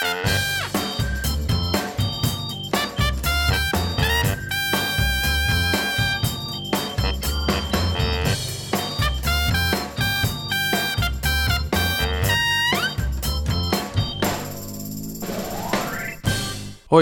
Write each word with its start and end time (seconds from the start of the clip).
Hoi, 0.00 0.12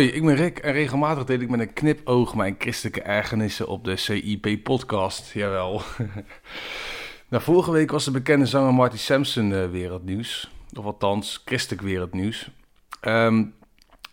ik 0.06 0.24
ben 0.24 0.36
Rick 0.36 0.58
en 0.58 0.72
regelmatig 0.72 1.24
deel 1.24 1.40
ik 1.40 1.50
met 1.50 1.60
een 1.60 1.72
knipoog 1.72 2.34
mijn 2.34 2.56
christelijke 2.58 3.02
ergernissen 3.02 3.68
op 3.68 3.84
de 3.84 3.96
CIP-podcast. 3.96 5.32
Jawel. 5.32 5.82
nou, 7.28 7.42
vorige 7.42 7.70
week 7.70 7.90
was 7.90 8.04
de 8.04 8.10
bekende 8.10 8.46
zanger 8.46 8.74
Marty 8.74 8.96
Sampson 8.96 9.50
uh, 9.50 9.70
wereldnieuws. 9.70 10.50
Of 10.78 10.84
althans, 10.84 11.42
christelijk 11.44 11.82
wereldnieuws. 11.82 12.50
Um, 13.00 13.54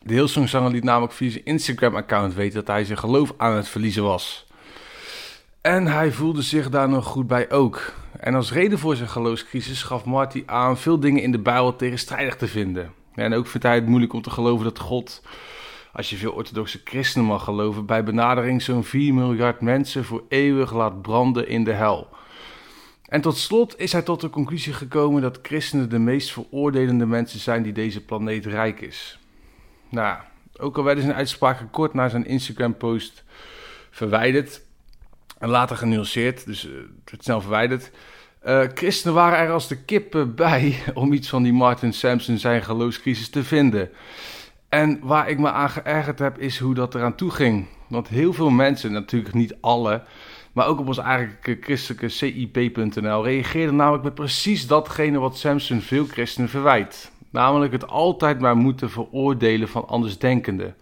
de 0.02 0.14
Hillsong-zanger 0.14 0.72
liet 0.72 0.84
namelijk 0.84 1.14
via 1.14 1.30
zijn 1.30 1.46
Instagram-account 1.46 2.34
weten 2.34 2.56
dat 2.56 2.68
hij 2.68 2.86
zijn 2.86 2.98
geloof 2.98 3.34
aan 3.38 3.56
het 3.56 3.68
verliezen 3.68 4.04
was. 4.04 4.48
En 5.62 5.88
hij 5.88 6.12
voelde 6.12 6.42
zich 6.42 6.70
daar 6.70 6.90
nog 6.90 7.06
goed 7.06 7.28
bij 7.28 7.52
ook. 7.52 7.94
En 8.20 8.36
als 8.36 8.52
reden 8.52 8.80
voor 8.80 8.96
zijn 8.96 9.10
geloofscrisis 9.10 9.84
gaf 9.84 10.06
Marty 10.06 10.44
aan 10.46 10.78
veel 10.78 11.00
dingen 11.00 11.22
in 11.22 11.32
de 11.32 11.40
Bijbel 11.40 11.76
tegenstrijdig 11.76 12.36
te 12.36 12.48
vinden. 12.48 12.94
En 13.14 13.34
ook 13.34 13.48
vindt 13.48 13.68
hij 13.68 13.76
het 13.76 13.88
moeilijk 13.88 14.14
om 14.14 14.22
te 14.22 14.30
geloven 14.30 14.64
dat 14.64 14.80
God 14.80 15.22
als 15.96 16.10
je 16.10 16.16
veel 16.16 16.32
orthodoxe 16.32 16.82
christenen 16.84 17.28
mag 17.28 17.44
geloven, 17.44 17.86
bij 17.86 18.04
benadering 18.04 18.62
zo'n 18.62 18.84
4 18.84 19.14
miljard 19.14 19.62
mensen 19.62 20.06
voor 20.06 20.24
eeuwig 20.30 20.74
laat 20.74 21.02
branden 21.02 21.48
in 21.48 21.64
de 21.64 21.72
hel. 21.72 22.08
En 23.08 23.22
tot 23.22 23.38
slot 23.38 23.80
is 23.80 23.92
hij 23.92 24.02
tot 24.02 24.22
de 24.22 24.30
conclusie 24.30 24.74
gekomen 24.74 25.22
dat 25.22 25.40
christenen 25.42 25.90
de 25.90 26.00
meest 26.00 26.32
veroordelende 26.32 27.06
mensen 27.06 27.40
zijn 27.40 27.64
die 27.64 27.74
deze 27.74 28.06
planeet 28.06 28.46
rijk 28.46 28.82
is. 28.82 29.20
Nou, 29.90 30.18
ook 30.58 30.78
al 30.78 30.84
werden 30.84 31.04
zijn 31.04 31.16
uitspraken 31.16 31.70
kort 31.70 31.94
na 31.94 32.10
zijn 32.10 32.26
Instagram-post 32.26 33.24
verwijderd 33.90 34.62
en 35.40 35.50
later 35.50 35.78
genuanceerd, 35.78 36.46
dus 36.46 36.66
uh, 36.66 36.74
het 37.06 37.24
snel 37.24 37.42
verwijderd. 37.42 37.92
Uh, 38.46 38.64
christenen 38.74 39.16
waren 39.16 39.40
er 39.40 39.52
als 39.52 39.68
de 39.68 39.84
kippen 39.84 40.36
bij 40.46 40.80
om 40.94 41.14
iets 41.14 41.30
van 41.30 41.44
die 41.44 41.54
Martin 41.54 41.94
Sampson 41.94 42.38
zijn 42.38 42.64
geloofscrisis 42.64 43.30
te 43.30 43.44
vinden. 43.44 43.90
En 44.70 45.00
waar 45.02 45.30
ik 45.30 45.40
me 45.40 45.52
aan 45.52 45.70
geërgerd 45.70 46.20
heb, 46.20 46.40
is 46.40 46.60
hoe 46.60 46.74
dat 46.74 46.96
eraan 46.96 47.16
toe 47.16 47.32
ging. 47.32 47.68
Want 47.88 48.08
heel 48.08 48.34
veel 48.34 48.50
mensen, 48.50 48.92
natuurlijk 48.92 49.34
niet 49.34 49.56
alle, 49.62 50.04
maar 50.56 50.68
ook 50.68 50.80
op 50.80 50.88
ons 50.88 50.98
eigenlijk 50.98 51.58
christelijke 51.62 52.10
CIP.nl, 52.10 53.24
reageerden 53.24 53.76
namelijk 53.76 54.04
met 54.04 54.16
precies 54.16 54.68
datgene 54.68 55.20
wat 55.20 55.38
Samson 55.38 55.82
veel 55.82 56.06
christenen 56.06 56.50
verwijt. 56.50 57.12
Namelijk 57.30 57.72
het 57.72 57.88
altijd 57.88 58.40
maar 58.40 58.58
moeten 58.58 58.90
veroordelen 58.90 59.68
van 59.68 59.88
andersdenkenden. 59.88 60.76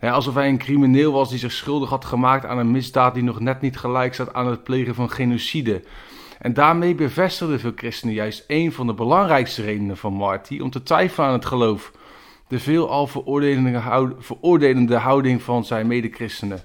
Alsof 0.00 0.34
hij 0.34 0.48
een 0.48 0.58
crimineel 0.58 1.12
was 1.12 1.28
die 1.28 1.38
zich 1.38 1.52
schuldig 1.52 1.90
had 1.90 2.04
gemaakt 2.04 2.44
aan 2.44 2.58
een 2.58 2.70
misdaad 2.70 3.14
die 3.14 3.22
nog 3.22 3.40
net 3.40 3.60
niet 3.60 3.76
gelijk 3.76 4.14
staat 4.14 4.34
aan 4.34 4.46
het 4.46 4.64
plegen 4.64 4.94
van 4.94 5.10
genocide. 5.10 5.82
En 6.38 6.54
daarmee 6.54 6.94
bevestigden 6.94 7.60
veel 7.60 7.72
christenen 7.76 8.14
juist 8.14 8.44
een 8.46 8.72
van 8.72 8.86
de 8.86 8.94
belangrijkste 8.94 9.62
redenen 9.62 9.96
van 9.96 10.12
Marty 10.12 10.60
om 10.60 10.70
te 10.70 10.82
twijfelen 10.82 11.26
aan 11.26 11.34
het 11.34 11.46
geloof 11.46 11.92
de 12.48 12.58
veelal 12.58 13.06
veroordelende 14.18 14.96
houding 14.96 15.42
van 15.42 15.64
zijn 15.64 15.86
medechristenen. 15.86 16.62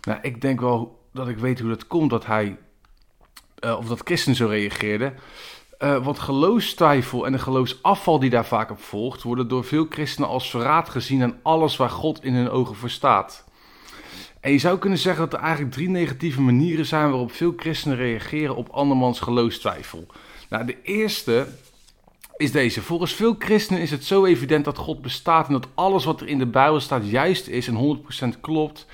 Nou, 0.00 0.18
ik 0.22 0.40
denk 0.40 0.60
wel 0.60 0.95
dat 1.16 1.28
ik 1.28 1.38
weet 1.38 1.60
hoe 1.60 1.68
dat 1.68 1.86
komt 1.86 2.10
dat 2.10 2.26
hij, 2.26 2.56
uh, 3.64 3.76
of 3.78 3.86
dat 3.86 4.00
christenen 4.04 4.36
zo 4.36 4.46
reageerden. 4.46 5.14
Uh, 5.78 6.04
want 6.04 6.18
geloofstwijfel 6.18 7.26
en 7.26 7.32
de 7.32 7.38
geloofsafval 7.38 8.18
die 8.18 8.30
daar 8.30 8.46
vaak 8.46 8.70
op 8.70 8.80
volgt, 8.80 9.22
worden 9.22 9.48
door 9.48 9.64
veel 9.64 9.86
christenen 9.88 10.28
als 10.28 10.50
verraad 10.50 10.88
gezien 10.88 11.22
aan 11.22 11.38
alles 11.42 11.76
waar 11.76 11.90
God 11.90 12.24
in 12.24 12.34
hun 12.34 12.50
ogen 12.50 12.76
voor 12.76 12.90
staat. 12.90 13.44
En 14.40 14.52
je 14.52 14.58
zou 14.58 14.78
kunnen 14.78 14.98
zeggen 14.98 15.24
dat 15.24 15.38
er 15.38 15.44
eigenlijk 15.44 15.74
drie 15.74 15.88
negatieve 15.88 16.40
manieren 16.40 16.86
zijn 16.86 17.10
waarop 17.10 17.32
veel 17.32 17.52
christenen 17.56 17.96
reageren 17.96 18.56
op 18.56 18.68
andermans 18.68 19.20
geloofstwijfel. 19.20 20.06
Nou, 20.48 20.64
de 20.64 20.82
eerste 20.82 21.46
is 22.36 22.52
deze. 22.52 22.82
Volgens 22.82 23.12
veel 23.12 23.34
christenen 23.38 23.82
is 23.82 23.90
het 23.90 24.04
zo 24.04 24.24
evident 24.24 24.64
dat 24.64 24.78
God 24.78 25.02
bestaat 25.02 25.46
en 25.46 25.52
dat 25.52 25.68
alles 25.74 26.04
wat 26.04 26.20
er 26.20 26.28
in 26.28 26.38
de 26.38 26.46
Bijbel 26.46 26.80
staat 26.80 27.08
juist 27.08 27.46
is 27.46 27.68
en 27.68 27.98
100% 28.36 28.40
klopt, 28.40 28.86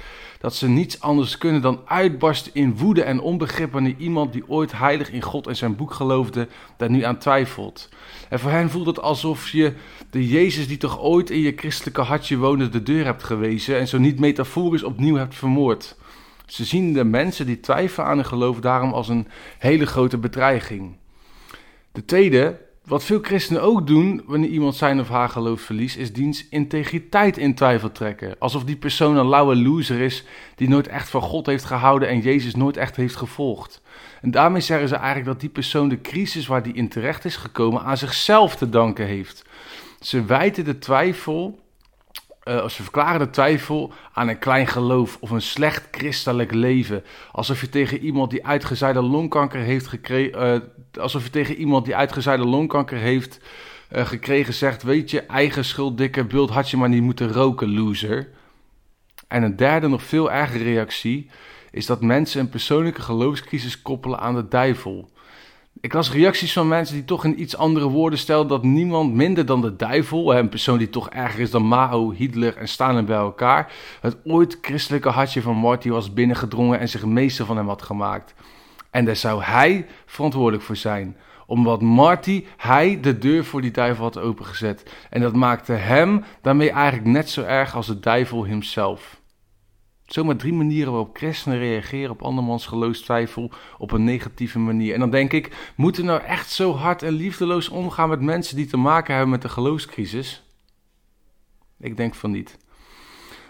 dat 0.42 0.54
ze 0.54 0.68
niets 0.68 1.00
anders 1.00 1.38
kunnen 1.38 1.62
dan 1.62 1.80
uitbarsten 1.84 2.54
in 2.54 2.76
woede 2.76 3.02
en 3.02 3.20
onbegrip 3.20 3.72
wanneer 3.72 3.94
iemand 3.98 4.32
die 4.32 4.48
ooit 4.48 4.72
heilig 4.72 5.10
in 5.10 5.22
God 5.22 5.46
en 5.46 5.56
zijn 5.56 5.76
boek 5.76 5.92
geloofde, 5.92 6.48
daar 6.76 6.90
nu 6.90 7.02
aan 7.02 7.18
twijfelt. 7.18 7.88
En 8.28 8.38
voor 8.38 8.50
hen 8.50 8.70
voelt 8.70 8.86
het 8.86 9.00
alsof 9.00 9.48
je 9.48 9.72
de 10.10 10.28
Jezus 10.28 10.68
die 10.68 10.76
toch 10.76 11.00
ooit 11.00 11.30
in 11.30 11.38
je 11.38 11.52
christelijke 11.56 12.00
hartje 12.00 12.36
woonde 12.36 12.68
de 12.68 12.82
deur 12.82 13.04
hebt 13.04 13.22
gewezen 13.22 13.78
en 13.78 13.88
zo 13.88 13.98
niet 13.98 14.20
metaforisch 14.20 14.82
opnieuw 14.82 15.16
hebt 15.16 15.34
vermoord. 15.34 15.96
Ze 16.46 16.64
zien 16.64 16.92
de 16.92 17.04
mensen 17.04 17.46
die 17.46 17.60
twijfelen 17.60 18.06
aan 18.06 18.16
hun 18.16 18.26
geloof 18.26 18.60
daarom 18.60 18.92
als 18.92 19.08
een 19.08 19.28
hele 19.58 19.86
grote 19.86 20.18
bedreiging. 20.18 20.96
De 21.92 22.04
tweede 22.04 22.60
wat 22.84 23.04
veel 23.04 23.18
christenen 23.22 23.62
ook 23.62 23.86
doen 23.86 24.22
wanneer 24.26 24.48
iemand 24.48 24.74
zijn 24.74 25.00
of 25.00 25.08
haar 25.08 25.28
geloof 25.28 25.60
verliest, 25.60 25.96
is 25.96 26.12
diens 26.12 26.48
integriteit 26.48 27.38
in 27.38 27.54
twijfel 27.54 27.92
trekken. 27.92 28.36
Alsof 28.38 28.64
die 28.64 28.76
persoon 28.76 29.16
een 29.16 29.28
lauwe 29.28 29.56
loser 29.56 30.00
is 30.00 30.24
die 30.56 30.68
nooit 30.68 30.88
echt 30.88 31.10
van 31.10 31.22
God 31.22 31.46
heeft 31.46 31.64
gehouden 31.64 32.08
en 32.08 32.20
Jezus 32.20 32.54
nooit 32.54 32.76
echt 32.76 32.96
heeft 32.96 33.16
gevolgd. 33.16 33.82
En 34.20 34.30
daarmee 34.30 34.60
zeggen 34.60 34.88
ze 34.88 34.94
eigenlijk 34.94 35.26
dat 35.26 35.40
die 35.40 35.48
persoon 35.48 35.88
de 35.88 36.00
crisis 36.00 36.46
waar 36.46 36.62
die 36.62 36.74
in 36.74 36.88
terecht 36.88 37.24
is 37.24 37.36
gekomen 37.36 37.82
aan 37.82 37.96
zichzelf 37.96 38.56
te 38.56 38.68
danken 38.68 39.06
heeft. 39.06 39.44
Ze 40.00 40.24
wijten 40.24 40.64
de 40.64 40.78
twijfel 40.78 41.58
uh, 42.44 42.68
ze 42.68 42.82
verklaren 42.82 43.18
de 43.18 43.30
twijfel 43.30 43.92
aan 44.12 44.28
een 44.28 44.38
klein 44.38 44.66
geloof 44.66 45.16
of 45.20 45.30
een 45.30 45.42
slecht 45.42 45.88
christelijk 45.90 46.52
leven. 46.52 47.04
Alsof 47.32 47.60
je 47.60 47.68
tegen 47.68 47.98
iemand 47.98 48.30
die 48.30 48.46
uitgezaaide 48.46 49.02
longkanker 49.02 49.60
heeft 49.60 49.86
gekregen, 49.86 50.62
uh, 50.94 51.02
alsof 51.02 51.24
je 51.24 51.30
tegen 51.30 51.56
iemand 51.56 51.84
die 51.84 51.96
uitgezaaide 51.96 52.46
longkanker 52.46 52.98
heeft 52.98 53.40
uh, 53.92 54.06
gekregen 54.06 54.54
zegt: 54.54 54.82
Weet 54.82 55.10
je, 55.10 55.20
eigen 55.20 55.64
schuld, 55.64 55.98
dikke 55.98 56.24
bult, 56.24 56.50
had 56.50 56.70
je 56.70 56.76
maar 56.76 56.88
niet 56.88 57.02
moeten 57.02 57.32
roken, 57.32 57.74
loser. 57.74 58.28
En 59.28 59.42
een 59.42 59.56
derde, 59.56 59.88
nog 59.88 60.02
veel 60.02 60.32
ergere 60.32 60.64
reactie 60.64 61.30
is 61.70 61.86
dat 61.86 62.00
mensen 62.00 62.40
een 62.40 62.48
persoonlijke 62.48 63.02
geloofscrisis 63.02 63.82
koppelen 63.82 64.18
aan 64.18 64.34
de 64.34 64.48
duivel. 64.48 65.10
Ik 65.80 65.92
las 65.92 66.12
reacties 66.12 66.52
van 66.52 66.68
mensen 66.68 66.94
die 66.94 67.04
toch 67.04 67.24
in 67.24 67.40
iets 67.40 67.56
andere 67.56 67.88
woorden 67.88 68.18
stelden 68.18 68.48
dat 68.48 68.62
niemand 68.62 69.14
minder 69.14 69.46
dan 69.46 69.60
de 69.60 69.76
duivel, 69.76 70.36
een 70.36 70.48
persoon 70.48 70.78
die 70.78 70.90
toch 70.90 71.10
erger 71.10 71.40
is 71.40 71.50
dan 71.50 71.62
Mao, 71.62 72.12
Hitler 72.12 72.56
en 72.56 72.68
Stalin 72.68 73.04
bij 73.04 73.16
elkaar, 73.16 73.72
het 74.00 74.16
ooit 74.24 74.58
christelijke 74.60 75.08
hartje 75.08 75.42
van 75.42 75.56
Marty 75.56 75.88
was 75.88 76.12
binnengedrongen 76.12 76.78
en 76.78 76.88
zich 76.88 77.04
meester 77.04 77.46
van 77.46 77.56
hem 77.56 77.68
had 77.68 77.82
gemaakt. 77.82 78.34
En 78.90 79.04
daar 79.04 79.16
zou 79.16 79.42
hij 79.42 79.86
verantwoordelijk 80.06 80.62
voor 80.62 80.76
zijn. 80.76 81.16
Omdat 81.46 81.82
Marty, 81.82 82.44
hij 82.56 83.00
de 83.00 83.18
deur 83.18 83.44
voor 83.44 83.60
die 83.60 83.70
duivel 83.70 84.04
had 84.04 84.18
opengezet. 84.18 84.90
En 85.10 85.20
dat 85.20 85.34
maakte 85.34 85.72
hem 85.72 86.24
daarmee 86.42 86.70
eigenlijk 86.70 87.06
net 87.06 87.30
zo 87.30 87.42
erg 87.42 87.74
als 87.74 87.86
de 87.86 88.00
duivel 88.00 88.46
hemzelf. 88.46 89.21
Zomaar 90.12 90.36
drie 90.36 90.52
manieren 90.52 90.92
waarop 90.92 91.16
christenen 91.16 91.58
reageren 91.58 92.10
op 92.10 92.22
andermans 92.22 92.66
geloofstwijfel 92.66 93.50
op 93.78 93.92
een 93.92 94.04
negatieve 94.04 94.58
manier. 94.58 94.94
En 94.94 95.00
dan 95.00 95.10
denk 95.10 95.32
ik, 95.32 95.72
moeten 95.76 96.02
we 96.02 96.08
nou 96.08 96.22
echt 96.22 96.50
zo 96.50 96.72
hard 96.74 97.02
en 97.02 97.12
liefdeloos 97.12 97.68
omgaan 97.68 98.08
met 98.08 98.20
mensen 98.20 98.56
die 98.56 98.66
te 98.66 98.76
maken 98.76 99.12
hebben 99.14 99.30
met 99.30 99.42
de 99.42 99.48
geloofscrisis? 99.48 100.42
Ik 101.80 101.96
denk 101.96 102.14
van 102.14 102.30
niet. 102.30 102.58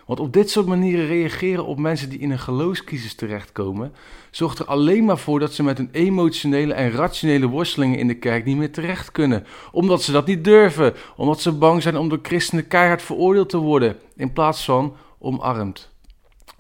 Want 0.07 0.21
op 0.21 0.33
dit 0.33 0.51
soort 0.51 0.67
manieren 0.67 1.07
reageren 1.07 1.67
op 1.67 1.79
mensen 1.79 2.09
die 2.09 2.19
in 2.19 2.31
een 2.31 2.39
geloofscrisis 2.39 3.15
terechtkomen, 3.15 3.93
zorgt 4.31 4.59
er 4.59 4.67
alleen 4.67 5.05
maar 5.05 5.19
voor 5.19 5.39
dat 5.39 5.53
ze 5.53 5.63
met 5.63 5.79
hun 5.79 5.89
emotionele 5.93 6.75
en 6.75 6.91
rationele 6.91 7.47
worstelingen 7.47 7.99
in 7.99 8.07
de 8.07 8.19
kerk 8.19 8.45
niet 8.45 8.57
meer 8.57 8.73
terecht 8.73 9.13
kunnen. 9.13 9.47
Omdat 9.73 10.03
ze 10.03 10.13
dat 10.13 10.27
niet 10.27 10.45
durven, 10.45 10.95
omdat 11.17 11.41
ze 11.41 11.53
bang 11.53 11.83
zijn 11.83 11.97
om 11.97 12.09
door 12.09 12.21
christenen 12.23 12.67
keihard 12.67 13.03
veroordeeld 13.03 13.49
te 13.49 13.59
worden, 13.59 13.97
in 14.17 14.33
plaats 14.33 14.65
van 14.65 14.97
omarmd. 15.19 15.92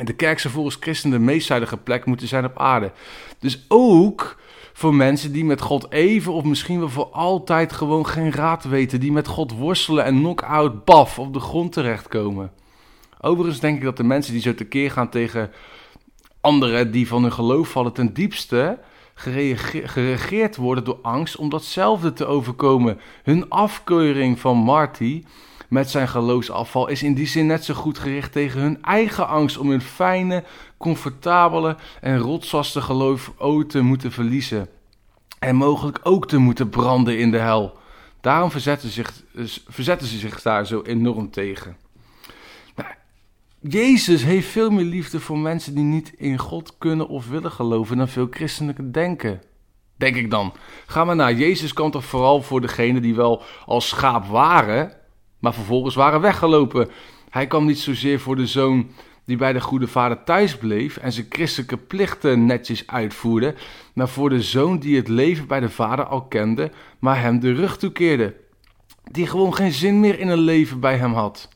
En 0.02 0.08
de 0.08 0.14
kerk 0.14 0.38
zou 0.38 0.54
volgens 0.54 0.76
christenen 0.80 1.18
de 1.18 1.24
meest 1.24 1.46
zuidige 1.46 1.76
plek 1.76 2.04
moeten 2.04 2.28
zijn 2.28 2.44
op 2.44 2.58
aarde. 2.58 2.92
Dus 3.38 3.64
ook 3.68 4.36
voor 4.72 4.94
mensen 4.94 5.32
die 5.32 5.44
met 5.44 5.60
God 5.60 5.90
even 5.90 6.32
of 6.32 6.44
misschien 6.44 6.78
wel 6.78 6.88
voor 6.88 7.08
altijd 7.12 7.72
gewoon 7.72 8.06
geen 8.06 8.32
raad 8.32 8.64
weten. 8.64 9.00
Die 9.00 9.12
met 9.12 9.26
God 9.26 9.52
worstelen 9.52 10.04
en 10.04 10.18
knock-out, 10.18 10.84
baf, 10.84 11.18
op 11.18 11.32
de 11.32 11.40
grond 11.40 11.72
terechtkomen. 11.72 12.52
Overigens 13.20 13.60
denk 13.60 13.76
ik 13.76 13.82
dat 13.82 13.96
de 13.96 14.04
mensen 14.04 14.32
die 14.32 14.42
zo 14.42 14.54
tekeer 14.54 14.90
gaan 14.90 15.08
tegen 15.08 15.50
anderen 16.40 16.90
die 16.90 17.08
van 17.08 17.22
hun 17.22 17.32
geloof 17.32 17.68
vallen, 17.68 17.92
ten 17.92 18.14
diepste 18.14 18.78
geregeerd 19.14 20.56
worden 20.56 20.84
door 20.84 20.98
angst 21.02 21.36
om 21.36 21.48
datzelfde 21.48 22.12
te 22.12 22.26
overkomen. 22.26 23.00
Hun 23.22 23.48
afkeuring 23.48 24.38
van 24.38 24.56
Marty 24.56 25.22
met 25.72 25.90
zijn 25.90 26.08
geloofsafval 26.08 26.88
is 26.88 27.02
in 27.02 27.14
die 27.14 27.26
zin 27.26 27.46
net 27.46 27.64
zo 27.64 27.74
goed 27.74 27.98
gericht 27.98 28.32
tegen 28.32 28.60
hun 28.60 28.82
eigen 28.82 29.28
angst 29.28 29.58
om 29.58 29.70
hun 29.70 29.80
fijne, 29.80 30.44
comfortabele 30.76 31.76
en 32.00 32.18
rotsvaste 32.18 32.80
geloof 32.80 33.32
te 33.68 33.80
moeten 33.80 34.12
verliezen. 34.12 34.68
En 35.38 35.56
mogelijk 35.56 35.98
ook 36.02 36.28
te 36.28 36.38
moeten 36.38 36.68
branden 36.68 37.18
in 37.18 37.30
de 37.30 37.38
hel. 37.38 37.76
Daarom 38.20 38.50
verzetten 38.50 38.88
ze 38.90 38.94
zich, 39.34 39.62
verzetten 39.68 40.08
ze 40.08 40.18
zich 40.18 40.42
daar 40.42 40.66
zo 40.66 40.82
enorm 40.82 41.30
tegen. 41.30 41.76
Nou, 42.76 42.90
Jezus 43.60 44.24
heeft 44.24 44.48
veel 44.48 44.70
meer 44.70 44.84
liefde 44.84 45.20
voor 45.20 45.38
mensen 45.38 45.74
die 45.74 45.84
niet 45.84 46.12
in 46.16 46.38
God 46.38 46.74
kunnen 46.78 47.08
of 47.08 47.28
willen 47.28 47.52
geloven 47.52 47.96
dan 47.96 48.08
veel 48.08 48.26
christenen 48.30 48.92
denken. 48.92 49.42
Denk 49.96 50.16
ik 50.16 50.30
dan. 50.30 50.52
Ga 50.86 51.04
maar 51.04 51.16
naar. 51.16 51.34
Jezus 51.34 51.72
kwam 51.72 51.90
toch 51.90 52.04
vooral 52.04 52.42
voor 52.42 52.60
degenen 52.60 53.02
die 53.02 53.14
wel 53.14 53.42
als 53.66 53.88
schaap 53.88 54.26
waren, 54.26 55.00
maar 55.42 55.54
vervolgens 55.54 55.94
waren 55.94 56.20
weggelopen. 56.20 56.90
Hij 57.30 57.46
kwam 57.46 57.64
niet 57.64 57.78
zozeer 57.78 58.20
voor 58.20 58.36
de 58.36 58.46
zoon 58.46 58.90
die 59.24 59.36
bij 59.36 59.52
de 59.52 59.60
goede 59.60 59.86
vader 59.86 60.24
thuis 60.24 60.56
bleef 60.56 60.96
en 60.96 61.12
zijn 61.12 61.26
christelijke 61.28 61.76
plichten 61.76 62.46
netjes 62.46 62.86
uitvoerde, 62.86 63.54
maar 63.92 64.08
voor 64.08 64.28
de 64.28 64.42
zoon 64.42 64.78
die 64.78 64.96
het 64.96 65.08
leven 65.08 65.46
bij 65.46 65.60
de 65.60 65.70
vader 65.70 66.04
al 66.04 66.22
kende, 66.22 66.70
maar 66.98 67.20
hem 67.20 67.40
de 67.40 67.52
rug 67.52 67.78
toekeerde. 67.78 68.34
Die 69.10 69.26
gewoon 69.26 69.54
geen 69.54 69.72
zin 69.72 70.00
meer 70.00 70.18
in 70.18 70.28
een 70.28 70.38
leven 70.38 70.80
bij 70.80 70.96
hem 70.96 71.12
had. 71.12 71.48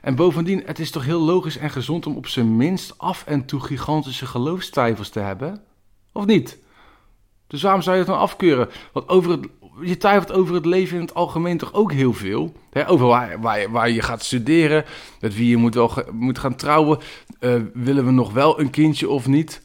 En 0.00 0.14
bovendien, 0.14 0.62
het 0.66 0.78
is 0.78 0.90
toch 0.90 1.04
heel 1.04 1.20
logisch 1.20 1.56
en 1.56 1.70
gezond 1.70 2.06
om 2.06 2.16
op 2.16 2.26
zijn 2.26 2.56
minst 2.56 2.98
af 2.98 3.24
en 3.26 3.44
toe 3.44 3.60
gigantische 3.60 4.26
geloofstwijfels 4.26 5.08
te 5.08 5.20
hebben? 5.20 5.62
Of 6.12 6.26
niet? 6.26 6.58
Dus 7.46 7.62
waarom 7.62 7.82
zou 7.82 7.96
je 7.96 8.02
het 8.02 8.10
dan 8.10 8.20
afkeuren? 8.20 8.68
Want 8.92 9.08
over 9.08 9.30
het, 9.30 9.48
je 9.82 9.96
twijfelt 9.96 10.32
over 10.32 10.54
het 10.54 10.66
leven 10.66 10.96
in 10.96 11.02
het 11.02 11.14
algemeen 11.14 11.58
toch 11.58 11.72
ook 11.72 11.92
heel 11.92 12.12
veel. 12.12 12.52
Hè? 12.70 12.88
Over 12.88 13.06
waar, 13.06 13.40
waar, 13.40 13.70
waar, 13.70 13.90
je 13.90 14.02
gaat 14.02 14.24
studeren, 14.24 14.84
met 15.20 15.34
wie 15.34 15.48
je 15.48 15.56
moet, 15.56 15.74
wel, 15.74 15.92
moet 16.12 16.38
gaan 16.38 16.54
trouwen. 16.54 16.98
Uh, 17.40 17.54
willen 17.72 18.04
we 18.04 18.10
nog 18.10 18.32
wel 18.32 18.60
een 18.60 18.70
kindje 18.70 19.08
of 19.08 19.26
niet? 19.26 19.62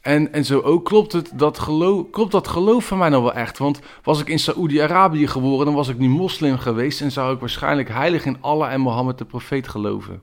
En, 0.00 0.32
en 0.32 0.44
zo 0.44 0.60
ook 0.60 0.84
klopt, 0.84 1.12
het, 1.12 1.30
dat 1.34 1.58
geloof, 1.58 2.10
klopt 2.10 2.32
dat 2.32 2.48
geloof 2.48 2.86
van 2.86 2.98
mij 2.98 3.08
nog 3.08 3.22
wel 3.22 3.34
echt. 3.34 3.58
Want 3.58 3.80
was 4.02 4.20
ik 4.20 4.28
in 4.28 4.38
Saoedi-Arabië 4.38 5.26
geboren, 5.26 5.66
dan 5.66 5.74
was 5.74 5.88
ik 5.88 5.98
nu 5.98 6.08
moslim 6.08 6.58
geweest... 6.58 7.00
en 7.00 7.12
zou 7.12 7.34
ik 7.34 7.40
waarschijnlijk 7.40 7.88
heilig 7.88 8.24
in 8.24 8.36
Allah 8.40 8.72
en 8.72 8.80
Mohammed 8.80 9.18
de 9.18 9.24
profeet 9.24 9.68
geloven. 9.68 10.22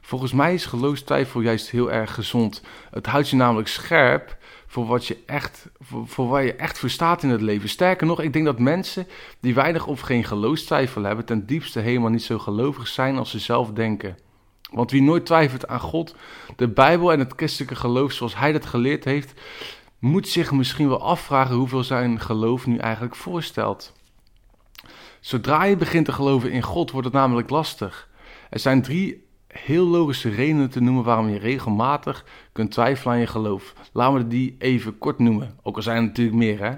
Volgens 0.00 0.32
mij 0.32 0.54
is 0.54 0.66
geloofstwijfel 0.66 1.40
juist 1.40 1.70
heel 1.70 1.92
erg 1.92 2.14
gezond. 2.14 2.62
Het 2.90 3.06
houdt 3.06 3.28
je 3.28 3.36
namelijk 3.36 3.68
scherp 3.68 4.37
voor 4.70 4.86
wat 4.86 5.06
je 5.06 5.18
echt, 5.26 5.68
voor, 5.80 6.28
waar 6.28 6.44
je 6.44 6.54
echt 6.54 6.78
voor 6.78 7.22
in 7.22 7.28
het 7.28 7.40
leven. 7.40 7.68
Sterker 7.68 8.06
nog, 8.06 8.20
ik 8.20 8.32
denk 8.32 8.44
dat 8.44 8.58
mensen 8.58 9.06
die 9.40 9.54
weinig 9.54 9.86
of 9.86 10.00
geen 10.00 10.24
geloofstwijfel 10.24 11.02
hebben, 11.02 11.24
ten 11.24 11.46
diepste 11.46 11.80
helemaal 11.80 12.10
niet 12.10 12.22
zo 12.22 12.38
gelovig 12.38 12.86
zijn 12.86 13.18
als 13.18 13.30
ze 13.30 13.38
zelf 13.38 13.72
denken. 13.72 14.16
Want 14.72 14.90
wie 14.90 15.02
nooit 15.02 15.26
twijfelt 15.26 15.68
aan 15.68 15.80
God, 15.80 16.14
de 16.56 16.68
Bijbel 16.68 17.12
en 17.12 17.18
het 17.18 17.32
christelijke 17.36 17.74
geloof 17.74 18.12
zoals 18.12 18.36
hij 18.36 18.52
dat 18.52 18.66
geleerd 18.66 19.04
heeft, 19.04 19.40
moet 19.98 20.28
zich 20.28 20.52
misschien 20.52 20.88
wel 20.88 21.02
afvragen 21.02 21.56
hoeveel 21.56 21.84
zijn 21.84 22.20
geloof 22.20 22.66
nu 22.66 22.76
eigenlijk 22.76 23.16
voorstelt. 23.16 23.92
Zodra 25.20 25.64
je 25.64 25.76
begint 25.76 26.04
te 26.04 26.12
geloven 26.12 26.50
in 26.50 26.62
God, 26.62 26.90
wordt 26.90 27.06
het 27.06 27.16
namelijk 27.16 27.50
lastig. 27.50 28.08
Er 28.50 28.58
zijn 28.58 28.82
drie 28.82 29.27
heel 29.48 29.86
logische 29.86 30.28
redenen 30.28 30.70
te 30.70 30.80
noemen 30.80 31.04
waarom 31.04 31.28
je 31.28 31.38
regelmatig 31.38 32.24
kunt 32.52 32.70
twijfelen 32.70 33.14
aan 33.14 33.20
je 33.20 33.26
geloof. 33.26 33.74
Laten 33.92 34.18
we 34.18 34.26
die 34.26 34.56
even 34.58 34.98
kort 34.98 35.18
noemen. 35.18 35.58
Ook 35.62 35.76
al 35.76 35.82
zijn 35.82 35.96
er 35.96 36.02
natuurlijk 36.02 36.36
meer, 36.36 36.60
hè. 36.60 36.72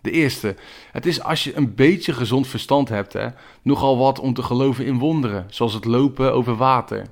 De 0.00 0.10
eerste, 0.10 0.56
het 0.92 1.06
is 1.06 1.22
als 1.22 1.44
je 1.44 1.56
een 1.56 1.74
beetje 1.74 2.12
gezond 2.12 2.46
verstand 2.46 2.88
hebt, 2.88 3.12
hè, 3.12 3.28
nogal 3.62 3.98
wat 3.98 4.18
om 4.18 4.34
te 4.34 4.42
geloven 4.42 4.86
in 4.86 4.98
wonderen, 4.98 5.46
zoals 5.48 5.74
het 5.74 5.84
lopen 5.84 6.32
over 6.32 6.56
water. 6.56 7.06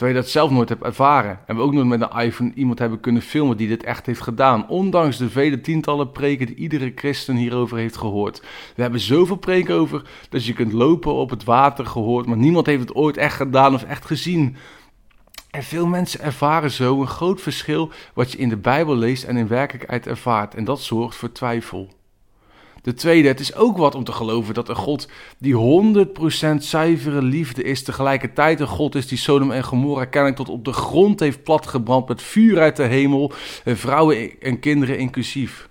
Terwijl 0.00 0.18
je 0.18 0.24
dat 0.24 0.34
zelf 0.34 0.50
nooit 0.50 0.68
hebt 0.68 0.84
ervaren. 0.84 1.38
En 1.46 1.56
we 1.56 1.62
ook 1.62 1.72
nooit 1.72 1.86
met 1.86 2.00
een 2.00 2.20
iPhone 2.20 2.52
iemand 2.54 2.78
hebben 2.78 3.00
kunnen 3.00 3.22
filmen 3.22 3.56
die 3.56 3.68
dit 3.68 3.84
echt 3.84 4.06
heeft 4.06 4.20
gedaan. 4.20 4.68
Ondanks 4.68 5.16
de 5.16 5.30
vele 5.30 5.60
tientallen 5.60 6.12
preken 6.12 6.46
die 6.46 6.54
iedere 6.54 6.92
christen 6.94 7.36
hierover 7.36 7.78
heeft 7.78 7.96
gehoord. 7.96 8.42
We 8.76 8.82
hebben 8.82 9.00
zoveel 9.00 9.36
preken 9.36 9.74
over 9.74 10.02
dat 10.28 10.44
je 10.44 10.52
kunt 10.52 10.72
lopen 10.72 11.14
op 11.14 11.30
het 11.30 11.44
water 11.44 11.86
gehoord. 11.86 12.26
Maar 12.26 12.36
niemand 12.36 12.66
heeft 12.66 12.80
het 12.80 12.94
ooit 12.94 13.16
echt 13.16 13.36
gedaan 13.36 13.74
of 13.74 13.82
echt 13.82 14.04
gezien. 14.04 14.56
En 15.50 15.62
veel 15.62 15.86
mensen 15.86 16.20
ervaren 16.20 16.70
zo 16.70 17.00
een 17.00 17.06
groot 17.06 17.40
verschil 17.40 17.90
wat 18.14 18.32
je 18.32 18.38
in 18.38 18.48
de 18.48 18.56
Bijbel 18.56 18.96
leest 18.96 19.24
en 19.24 19.36
in 19.36 19.48
werkelijkheid 19.48 20.06
ervaart. 20.06 20.54
En 20.54 20.64
dat 20.64 20.80
zorgt 20.80 21.16
voor 21.16 21.32
twijfel. 21.32 21.99
De 22.82 22.94
tweede, 22.94 23.28
het 23.28 23.40
is 23.40 23.54
ook 23.54 23.76
wat 23.76 23.94
om 23.94 24.04
te 24.04 24.12
geloven 24.12 24.54
dat 24.54 24.68
een 24.68 24.76
God 24.76 25.08
die 25.38 25.54
100% 26.54 26.56
zuivere 26.56 27.22
liefde 27.22 27.62
is, 27.62 27.82
tegelijkertijd 27.82 28.60
een 28.60 28.66
God 28.66 28.94
is 28.94 29.06
die 29.06 29.18
Sodom 29.18 29.50
en 29.50 29.64
Gomorra 29.64 30.04
kennelijk 30.04 30.36
tot 30.38 30.48
op 30.48 30.64
de 30.64 30.72
grond 30.72 31.20
heeft 31.20 31.42
platgebrand 31.42 32.08
met 32.08 32.22
vuur 32.22 32.60
uit 32.60 32.76
de 32.76 32.82
hemel, 32.82 33.32
en 33.64 33.76
vrouwen 33.76 34.40
en 34.40 34.60
kinderen 34.60 34.98
inclusief. 34.98 35.68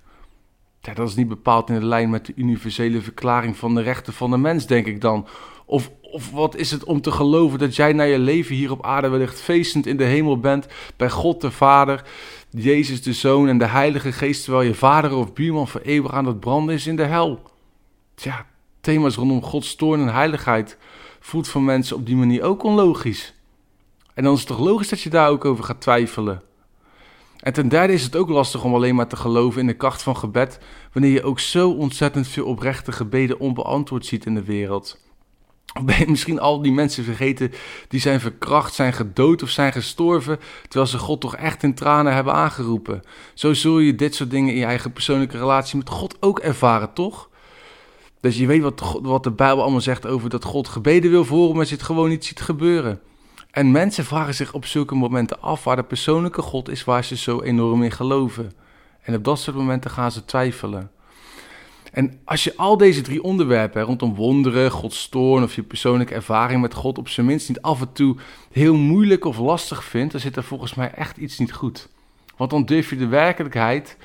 Ja, 0.80 0.94
dat 0.94 1.08
is 1.08 1.14
niet 1.14 1.28
bepaald 1.28 1.68
in 1.68 1.80
de 1.80 1.86
lijn 1.86 2.10
met 2.10 2.26
de 2.26 2.32
universele 2.36 3.00
verklaring 3.00 3.56
van 3.56 3.74
de 3.74 3.82
rechten 3.82 4.12
van 4.12 4.30
de 4.30 4.36
mens, 4.36 4.66
denk 4.66 4.86
ik 4.86 5.00
dan. 5.00 5.26
Of, 5.70 5.90
of 6.00 6.30
wat 6.30 6.56
is 6.56 6.70
het 6.70 6.84
om 6.84 7.00
te 7.00 7.10
geloven 7.10 7.58
dat 7.58 7.76
jij 7.76 7.92
na 7.92 8.02
je 8.02 8.18
leven 8.18 8.54
hier 8.54 8.70
op 8.70 8.84
aarde 8.84 9.08
wellicht 9.08 9.40
feestend 9.40 9.86
in 9.86 9.96
de 9.96 10.04
hemel 10.04 10.40
bent 10.40 10.66
bij 10.96 11.10
God 11.10 11.40
de 11.40 11.50
Vader, 11.50 12.04
Jezus 12.48 13.02
de 13.02 13.12
Zoon 13.12 13.48
en 13.48 13.58
de 13.58 13.66
Heilige 13.66 14.12
Geest, 14.12 14.44
terwijl 14.44 14.66
je 14.66 14.74
vader 14.74 15.14
of 15.14 15.32
buurman 15.32 15.68
voor 15.68 15.80
eeuwig 15.80 16.12
aan 16.12 16.26
het 16.26 16.40
branden 16.40 16.74
is 16.74 16.86
in 16.86 16.96
de 16.96 17.04
hel. 17.04 17.42
Tja, 18.14 18.46
thema's 18.80 19.14
rondom 19.14 19.42
Gods 19.42 19.74
toorn 19.74 20.00
en 20.00 20.12
heiligheid 20.12 20.76
voelt 21.20 21.48
voor 21.48 21.62
mensen 21.62 21.96
op 21.96 22.06
die 22.06 22.16
manier 22.16 22.42
ook 22.42 22.62
onlogisch. 22.62 23.34
En 24.14 24.24
dan 24.24 24.32
is 24.32 24.38
het 24.38 24.48
toch 24.48 24.58
logisch 24.58 24.88
dat 24.88 25.00
je 25.00 25.10
daar 25.10 25.28
ook 25.28 25.44
over 25.44 25.64
gaat 25.64 25.80
twijfelen. 25.80 26.42
En 27.40 27.52
ten 27.52 27.68
derde 27.68 27.92
is 27.92 28.02
het 28.02 28.16
ook 28.16 28.28
lastig 28.28 28.64
om 28.64 28.74
alleen 28.74 28.94
maar 28.94 29.08
te 29.08 29.16
geloven 29.16 29.60
in 29.60 29.66
de 29.66 29.76
kracht 29.76 30.02
van 30.02 30.16
gebed, 30.16 30.58
wanneer 30.92 31.12
je 31.12 31.22
ook 31.22 31.40
zo 31.40 31.70
ontzettend 31.70 32.28
veel 32.28 32.46
oprechte 32.46 32.92
gebeden 32.92 33.40
onbeantwoord 33.40 34.06
ziet 34.06 34.26
in 34.26 34.34
de 34.34 34.44
wereld. 34.44 35.08
Of 35.74 35.84
ben 35.84 35.98
je 35.98 36.08
misschien 36.08 36.40
al 36.40 36.62
die 36.62 36.72
mensen 36.72 37.04
vergeten 37.04 37.52
die 37.88 38.00
zijn 38.00 38.20
verkracht, 38.20 38.74
zijn 38.74 38.92
gedood 38.92 39.42
of 39.42 39.50
zijn 39.50 39.72
gestorven, 39.72 40.38
terwijl 40.62 40.90
ze 40.90 40.98
God 40.98 41.20
toch 41.20 41.36
echt 41.36 41.62
in 41.62 41.74
tranen 41.74 42.14
hebben 42.14 42.32
aangeroepen? 42.32 43.02
Zo 43.34 43.54
zul 43.54 43.78
je 43.78 43.94
dit 43.94 44.14
soort 44.14 44.30
dingen 44.30 44.52
in 44.52 44.58
je 44.58 44.64
eigen 44.64 44.92
persoonlijke 44.92 45.38
relatie 45.38 45.78
met 45.78 45.88
God 45.88 46.16
ook 46.20 46.38
ervaren, 46.38 46.92
toch? 46.92 47.28
Dus 48.20 48.36
je 48.36 48.46
weet 48.46 48.62
wat, 48.62 48.98
wat 49.02 49.22
de 49.22 49.30
Bijbel 49.30 49.62
allemaal 49.62 49.80
zegt 49.80 50.06
over 50.06 50.30
dat 50.30 50.44
God 50.44 50.68
gebeden 50.68 51.10
wil 51.10 51.24
voor, 51.24 51.56
maar 51.56 51.64
je 51.64 51.72
het 51.72 51.82
gewoon 51.82 52.08
niet 52.08 52.24
ziet 52.24 52.40
gebeuren. 52.40 53.00
En 53.50 53.70
mensen 53.70 54.04
vragen 54.04 54.34
zich 54.34 54.52
op 54.52 54.66
zulke 54.66 54.94
momenten 54.94 55.40
af 55.40 55.64
waar 55.64 55.76
de 55.76 55.82
persoonlijke 55.82 56.42
God 56.42 56.68
is 56.68 56.84
waar 56.84 57.04
ze 57.04 57.16
zo 57.16 57.40
enorm 57.40 57.82
in 57.82 57.90
geloven. 57.90 58.52
En 59.02 59.14
op 59.14 59.24
dat 59.24 59.38
soort 59.38 59.56
momenten 59.56 59.90
gaan 59.90 60.12
ze 60.12 60.24
twijfelen. 60.24 60.90
En 61.92 62.20
als 62.24 62.44
je 62.44 62.56
al 62.56 62.76
deze 62.76 63.00
drie 63.00 63.22
onderwerpen 63.22 63.82
rondom 63.82 64.14
wonderen, 64.14 64.70
Gods 64.70 65.08
toorn 65.08 65.42
of 65.42 65.54
je 65.54 65.62
persoonlijke 65.62 66.14
ervaring 66.14 66.60
met 66.60 66.74
God 66.74 66.98
op 66.98 67.08
zijn 67.08 67.26
minst 67.26 67.48
niet 67.48 67.62
af 67.62 67.80
en 67.80 67.92
toe 67.92 68.16
heel 68.52 68.76
moeilijk 68.76 69.24
of 69.24 69.38
lastig 69.38 69.84
vindt, 69.84 70.12
dan 70.12 70.20
zit 70.20 70.36
er 70.36 70.44
volgens 70.44 70.74
mij 70.74 70.90
echt 70.90 71.16
iets 71.16 71.38
niet 71.38 71.52
goed. 71.52 71.88
Want 72.36 72.50
dan 72.50 72.64
durf 72.64 72.90
je 72.90 72.96
de 72.96 73.06
werkelijkheid 73.06 73.96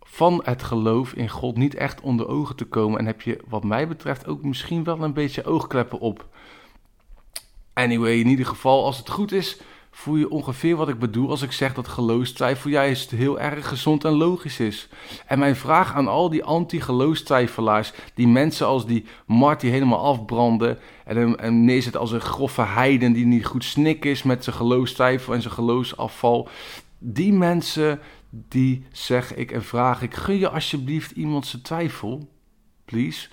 van 0.00 0.40
het 0.44 0.62
geloof 0.62 1.12
in 1.12 1.28
God 1.28 1.56
niet 1.56 1.74
echt 1.74 2.00
onder 2.00 2.28
ogen 2.28 2.56
te 2.56 2.64
komen 2.64 2.98
en 2.98 3.06
heb 3.06 3.20
je 3.20 3.40
wat 3.48 3.64
mij 3.64 3.88
betreft 3.88 4.26
ook 4.26 4.42
misschien 4.42 4.84
wel 4.84 5.02
een 5.02 5.12
beetje 5.12 5.44
oogkleppen 5.44 5.98
op. 5.98 6.28
Anyway, 7.72 8.18
in 8.18 8.26
ieder 8.26 8.46
geval, 8.46 8.84
als 8.84 8.98
het 8.98 9.10
goed 9.10 9.32
is, 9.32 9.60
voel 10.00 10.16
je 10.16 10.30
ongeveer 10.30 10.76
wat 10.76 10.88
ik 10.88 10.98
bedoel 10.98 11.30
als 11.30 11.42
ik 11.42 11.52
zeg 11.52 11.74
dat 11.74 11.88
geloofstwijfel 11.88 12.70
juist 12.70 13.10
heel 13.10 13.40
erg 13.40 13.68
gezond 13.68 14.04
en 14.04 14.12
logisch 14.12 14.60
is. 14.60 14.88
En 15.26 15.38
mijn 15.38 15.56
vraag 15.56 15.94
aan 15.94 16.08
al 16.08 16.30
die 16.30 16.44
anti-geloofstwijfelaars, 16.44 17.92
die 18.14 18.28
mensen 18.28 18.66
als 18.66 18.86
die 18.86 19.04
Marty 19.26 19.66
helemaal 19.66 20.04
afbranden 20.04 20.78
en 21.04 21.16
hem 21.16 21.34
en 21.34 21.64
neerzetten 21.64 22.00
als 22.00 22.12
een 22.12 22.20
grove 22.20 22.62
heiden 22.62 23.12
die 23.12 23.26
niet 23.26 23.46
goed 23.46 23.64
snik 23.64 24.04
is 24.04 24.22
met 24.22 24.44
zijn 24.44 24.56
geloofstwijfel 24.56 25.34
en 25.34 25.42
zijn 25.42 25.54
geloofsafval. 25.54 26.48
Die 26.98 27.32
mensen, 27.32 28.00
die 28.30 28.84
zeg 28.92 29.34
ik 29.34 29.50
en 29.52 29.62
vraag 29.62 30.02
ik, 30.02 30.14
gun 30.14 30.38
je 30.38 30.50
alsjeblieft 30.50 31.10
iemand 31.10 31.46
zijn 31.46 31.62
twijfel, 31.62 32.28
please. 32.84 33.28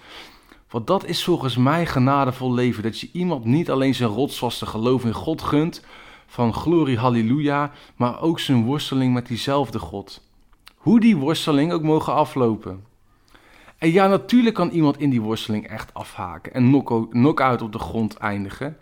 Want 0.69 0.87
dat 0.87 1.05
is 1.05 1.23
volgens 1.23 1.57
mij 1.57 1.85
genadevol 1.85 2.53
leven. 2.53 2.83
Dat 2.83 2.99
je 2.99 3.09
iemand 3.11 3.45
niet 3.45 3.69
alleen 3.71 3.95
zijn 3.95 4.09
rotsvaste 4.09 4.65
geloof 4.65 5.05
in 5.05 5.13
God 5.13 5.41
gunt, 5.41 5.83
van 6.27 6.53
glorie 6.53 6.97
halleluja, 6.97 7.71
maar 7.95 8.21
ook 8.21 8.39
zijn 8.39 8.63
worsteling 8.63 9.13
met 9.13 9.27
diezelfde 9.27 9.79
God. 9.79 10.21
Hoe 10.75 10.99
die 10.99 11.17
worsteling 11.17 11.71
ook 11.71 11.81
mogen 11.81 12.13
aflopen. 12.13 12.85
En 13.77 13.91
ja, 13.91 14.07
natuurlijk 14.07 14.55
kan 14.55 14.69
iemand 14.69 14.99
in 14.99 15.09
die 15.09 15.21
worsteling 15.21 15.67
echt 15.67 15.93
afhaken 15.93 16.53
en 16.53 16.83
knock-out 17.09 17.61
op 17.61 17.71
de 17.71 17.79
grond 17.79 18.17
eindigen. 18.17 18.77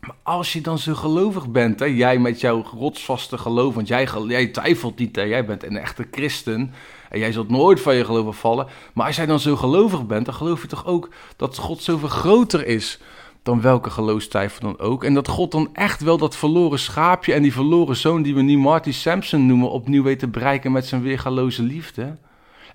Maar 0.00 0.16
als 0.22 0.52
je 0.52 0.60
dan 0.60 0.78
zo 0.78 0.94
gelovig 0.94 1.48
bent, 1.48 1.80
hè, 1.80 1.86
jij 1.86 2.18
met 2.18 2.40
jouw 2.40 2.62
rotsvaste 2.62 3.38
geloof, 3.38 3.74
want 3.74 3.88
jij, 3.88 4.08
jij 4.26 4.46
twijfelt 4.46 4.98
niet, 4.98 5.16
hè, 5.16 5.22
jij 5.22 5.44
bent 5.44 5.64
een 5.64 5.76
echte 5.76 6.06
christen 6.10 6.72
en 7.10 7.18
jij 7.18 7.32
zult 7.32 7.50
nooit 7.50 7.80
van 7.80 7.94
je 7.94 8.04
geloof 8.04 8.38
vallen. 8.38 8.66
Maar 8.94 9.06
als 9.06 9.16
jij 9.16 9.26
dan 9.26 9.40
zo 9.40 9.56
gelovig 9.56 10.06
bent, 10.06 10.24
dan 10.24 10.34
geloof 10.34 10.62
je 10.62 10.68
toch 10.68 10.86
ook 10.86 11.08
dat 11.36 11.58
God 11.58 11.82
zoveel 11.82 12.08
groter 12.08 12.66
is 12.66 13.00
dan 13.42 13.60
welke 13.60 13.90
geloofstwijfel 13.90 14.60
dan 14.62 14.78
ook. 14.78 15.04
En 15.04 15.14
dat 15.14 15.28
God 15.28 15.52
dan 15.52 15.68
echt 15.72 16.00
wel 16.00 16.18
dat 16.18 16.36
verloren 16.36 16.78
schaapje 16.78 17.32
en 17.32 17.42
die 17.42 17.52
verloren 17.52 17.96
zoon 17.96 18.22
die 18.22 18.34
we 18.34 18.42
nu 18.42 18.58
Marty 18.58 18.92
Sampson 18.92 19.46
noemen, 19.46 19.70
opnieuw 19.70 20.02
weet 20.02 20.18
te 20.18 20.28
bereiken 20.28 20.72
met 20.72 20.86
zijn 20.86 21.02
weergaloze 21.02 21.62
liefde. 21.62 22.16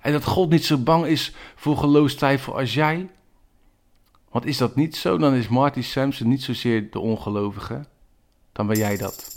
En 0.00 0.12
dat 0.12 0.24
God 0.24 0.50
niet 0.50 0.64
zo 0.64 0.78
bang 0.78 1.06
is 1.06 1.34
voor 1.54 1.76
geloofstwijfel 1.76 2.58
als 2.58 2.74
jij. 2.74 3.08
Want 4.30 4.46
is 4.46 4.56
dat 4.56 4.76
niet 4.76 4.96
zo, 4.96 5.18
dan 5.18 5.34
is 5.34 5.48
Marty 5.48 5.82
Sampson 5.82 6.28
niet 6.28 6.42
zozeer 6.42 6.90
de 6.90 6.98
ongelovige. 6.98 7.84
Dan 8.52 8.66
ben 8.66 8.76
jij 8.76 8.96
dat. 8.96 9.34